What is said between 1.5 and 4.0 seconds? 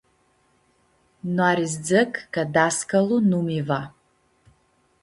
s-dzãc ca dascalu nu mi-va.